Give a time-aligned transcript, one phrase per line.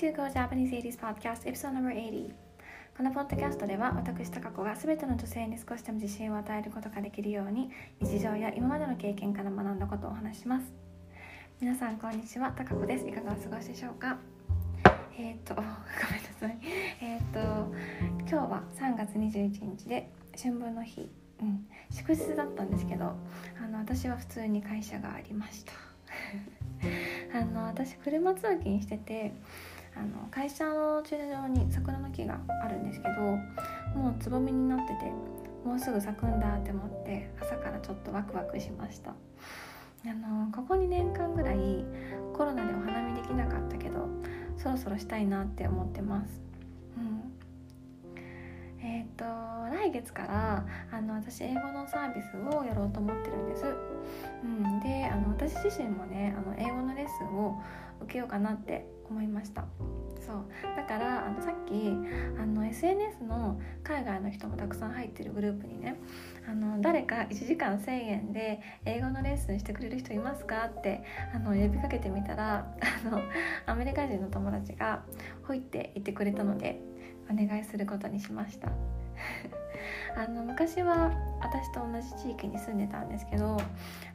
[0.00, 2.30] to Go Japanese 80s Podcast Episode No.80
[2.96, 7.68] このポッドキャストでは私高子が全ての女性に少しでも自信を与えることができるように
[8.00, 10.72] 日常や今までの経験から学んだことをお話します。
[11.60, 12.50] 皆さんこんにちは。
[12.56, 13.06] 高子です。
[13.06, 14.16] いかがお過ごしでしょうか？
[15.18, 15.76] えっ、と ごめんな
[16.40, 16.58] さい。
[17.02, 17.38] えっ、と
[18.20, 21.10] 今日は3月21日で春分の日。
[21.42, 23.14] うん、祝日だったんですけど
[23.62, 25.72] あの私は普通に会社がありました。
[27.38, 29.34] あの私車通勤してて
[29.96, 33.20] あの会社の駐車場に桜の木があるんですけど
[33.98, 35.12] もうつぼみになってて
[35.64, 39.14] もうすぐ咲くんだって思って朝からちょっとワクワクしました。
[40.02, 41.84] あのここ2年間ぐらい
[42.32, 44.08] コロナでお花見できなかったけど
[44.56, 46.50] そろそろしたいなって思ってます。
[48.82, 49.24] えっ、と
[49.70, 53.64] 来月からあの私英語のサービスをやろうと思ってるんです。
[55.54, 57.60] 私自身もねあの英語のレッスンを
[58.02, 59.64] 受けようかなって思いました。
[60.20, 60.44] そう
[60.76, 61.72] だからあのさっき
[62.38, 65.98] あの SNS の海外の人もたくさん入ってるグループにね
[66.48, 71.02] あの誰か1時間1000円で英語のレッスンしてくれる人いますかって
[71.34, 73.22] あの呼びかけてみたらあの
[73.66, 75.02] アメリカ人の友達が
[75.48, 76.80] ほいって言ってくれたので
[77.30, 78.70] お願いすることにしました
[80.16, 83.60] あの昔は私と同じ地域に住んでたんですけど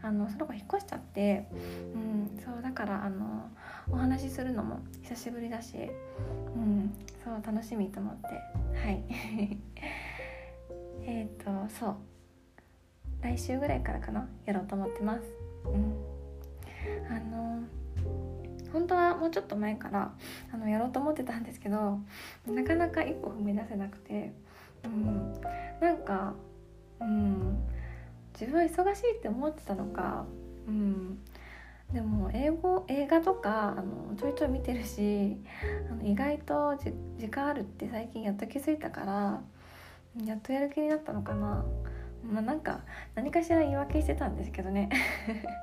[0.01, 1.47] あのその子引っ越しちゃって、
[1.93, 3.49] うん、そうだからあの
[3.89, 5.77] お話しするのも久しぶりだし、
[6.55, 6.93] うん、
[7.23, 9.03] そう楽しみと思ってはい。
[11.07, 11.95] えっとそう。
[13.21, 14.27] 来週ぐらいからかな？
[14.45, 15.21] やろうと思ってます。
[15.65, 15.95] うん、
[17.11, 17.63] あの
[18.71, 20.13] 本当はもうちょっと前から
[20.53, 21.99] あのやろうと思ってたんですけど
[22.45, 24.33] なかなか一歩踏み出せなくて、
[24.85, 25.33] うん、
[25.81, 26.33] なんか、
[26.99, 27.57] うん、
[28.33, 30.25] 自分は忙しいって思ってたのか、
[30.67, 31.19] うん、
[31.93, 35.37] でも英語映画とかあのちょいちょい見てるし
[35.89, 36.75] あの意外と
[37.17, 39.41] 時間あるって最近やっと気づいたから
[40.25, 41.65] やっとやる気になったのかな。
[42.31, 42.81] まあ、なんか
[43.13, 44.89] 何かしら言い訳してたんですけどね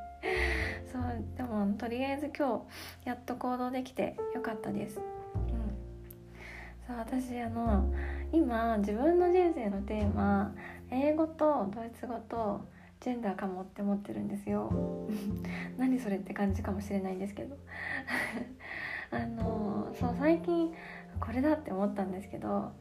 [0.93, 1.03] そう
[1.37, 2.65] でもとりあえず今
[3.03, 5.01] 日やっと行動できてよかったです。
[6.93, 7.91] そう私あの
[8.33, 10.55] 今自分の人生のテーマ
[10.91, 12.61] 英語とドイツ語と
[13.01, 14.71] ジェンダーかもって思ってるんですよ。
[15.79, 17.57] 何それって感じかもしれないんですけど。
[19.11, 20.73] あのそう最近
[21.21, 22.73] これだって思ったんですけど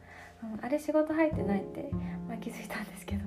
[0.42, 1.88] うん、あれ仕事入ってないって、
[2.26, 3.22] まあ、気づいたんですけど、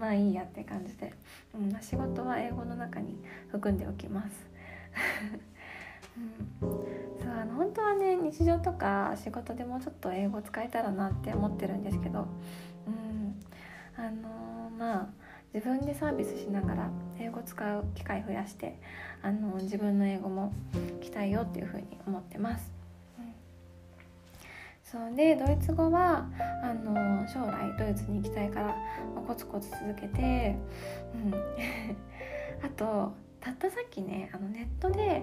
[0.00, 1.12] まあいいやって感じで、
[1.54, 4.46] うんま、仕事は英語の中に含んでおきます。
[6.62, 6.81] うん、
[7.62, 12.26] 本当はね日常とか仕事でもちょっと英語使えたらなって思ってるんですけど、
[12.88, 13.40] うん、
[13.96, 15.08] あのー、まあ
[15.54, 16.90] 自分でサービスしながら
[17.20, 18.80] 英語使う機会増やして
[19.22, 20.52] あの自分の英語も
[21.00, 22.72] 鍛えよっていうふうに思ってます。
[24.82, 26.28] そうでドイツ語は
[26.62, 28.76] あの将来ドイツに行きたいから、
[29.14, 30.54] ま、コツコツ続けて、
[31.14, 31.34] うん、
[32.62, 35.20] あとたったさっきねあのネットで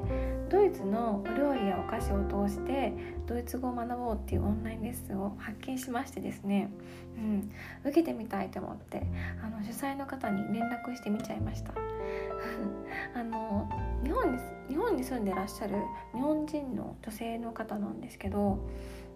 [0.49, 2.93] ドイツのお料理やお菓子を通して
[3.25, 6.69] ドイツ語を学ぼうっていうオンラインレッスンを発見しましてですね、
[7.15, 7.51] うん、
[7.85, 9.03] 受けてみたいと思って
[9.41, 11.73] あの主催の方に連絡してみちゃいました。
[13.15, 13.69] あの
[14.03, 14.37] 日本に
[14.67, 15.75] 日本に住んでらっしゃる
[16.13, 18.59] 日本人の女性の方なんですけど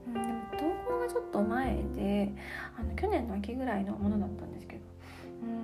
[0.07, 0.57] うん、でも投
[0.91, 2.33] 稿がちょっと前で
[2.77, 4.81] あの去年の秋ぐらいのものだったんですけど、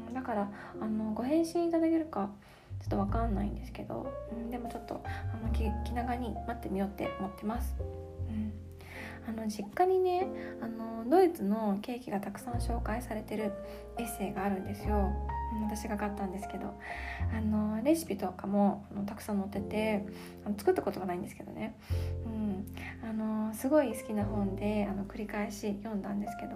[0.08, 2.30] うん、だからあのご返信いただけるか
[2.82, 7.76] ちょっと分かんないんですけど、うん、でもちょっとあの気気長に待ってみようって思ってます。
[8.30, 8.54] うん。
[9.28, 10.28] あの実家にね
[10.62, 13.54] あのドイツのケーキがたくさん紹介されてる
[13.98, 15.12] エッセイがあるんですよ。
[15.64, 16.74] 私が買ったんですけど。
[17.32, 20.06] あのレシピとかもあのたくさん載ってて
[20.46, 21.78] あの作ったことがないんですけどね、
[22.26, 22.66] うん、
[23.08, 26.54] あのすごい好きな本であの繰り返し読んだんですけど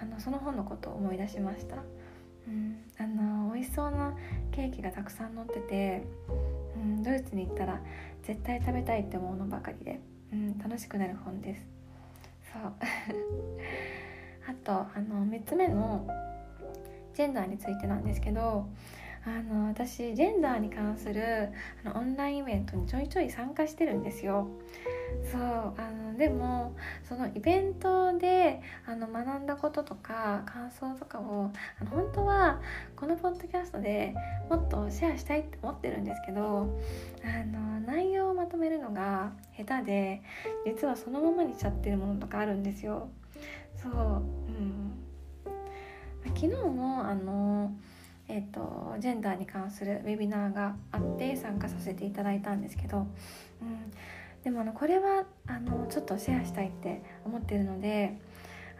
[0.00, 1.76] あのその本のことを思い出しました、
[2.48, 4.14] うん、あの美味しそうな
[4.52, 6.02] ケーキがたくさん載ってて、
[6.76, 7.80] うん、ドイツに行ったら
[8.22, 10.00] 絶対食べたいって思うのばかりで、
[10.32, 11.62] うん、楽しくなる本です。
[12.52, 12.72] そう。
[14.48, 16.08] あとあの3つ目の
[17.14, 18.66] ジェンダーについてなんですけど
[19.24, 21.50] あの私ジェンダーに関する
[21.84, 24.48] あのオンラインイベントにちょいちょい参加してるんですよ。
[25.30, 25.40] そう
[25.76, 26.74] あのでも
[27.08, 32.60] そのイベントであの学んだこととか感想とかをあの本当は
[32.96, 34.14] このポッドキャストで
[34.48, 36.78] もっとシェアしたいって思ってるんですけど
[37.24, 40.22] あの内容をまとめるのが下手で
[40.66, 43.08] 実はそのままにしちゃってるものとかあるんですよ。
[43.76, 44.80] そう、うん
[46.34, 47.72] 昨日もあの
[48.32, 53.06] えーと、ジェンダーに関するウェビナーがあって参加させていただいたんですけど、うん、
[54.44, 58.18] でもあのこれはあのちょっとシェアしたいって思ってるので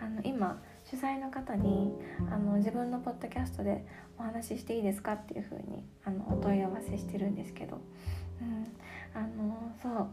[0.01, 1.93] あの今主催の方に
[2.31, 3.85] あの自分のポッドキャストで
[4.19, 7.81] お話ししていいですかっていう風にあのお問い合わせしてるんですけど、
[8.41, 8.67] うん、
[9.15, 10.07] あのそう。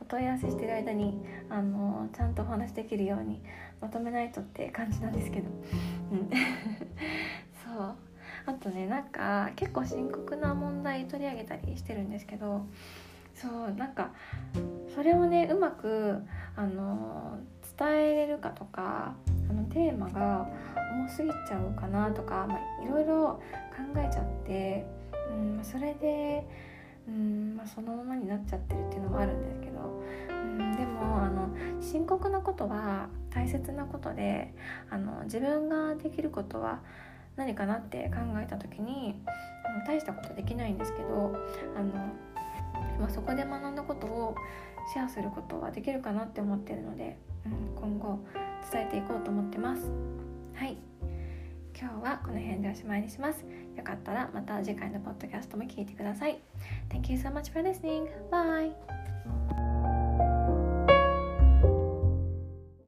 [0.00, 1.18] お問い合わせしてる間に
[1.48, 3.40] あのちゃんとお話できるように
[3.80, 5.48] まとめないとって感じなんですけど、
[6.12, 6.30] うん、
[7.64, 7.94] そう。
[8.46, 12.66] あとねなんか結構深刻な問題取り上げたりしてるんですけど。
[13.34, 14.10] そうなんか
[14.94, 16.22] それをねうまく
[16.56, 17.38] あの
[17.78, 19.14] 伝えれるかとか
[19.50, 20.46] あのテーマが
[20.92, 23.40] 重すぎちゃうかなとか、まあ、いろいろ
[23.76, 24.86] 考えちゃって、
[25.30, 26.46] うん、それで、
[27.08, 31.48] うんまあ、そのままになっちゃってるっていうのもあるんですけど、うん、でもあの
[31.80, 34.54] 深刻なことは大切なことで
[34.90, 36.80] あの自分ができることは
[37.36, 39.20] 何かなって考えた時に
[39.66, 41.36] あの大したことできないんですけど
[41.76, 42.12] あの、
[42.98, 44.34] まあ、そこで学んだことを
[44.92, 48.18] シェアすることはできるかなって思ってるので、うん、今後
[48.72, 49.90] 伝えていこうと思ってます
[50.54, 50.76] はい
[51.78, 53.44] 今日はこの辺でおしまいにします
[53.76, 56.38] よかったらまた次回のポッドキャストも聞いてください
[56.90, 58.08] Thank you so much for listening.
[58.30, 59.03] Bye!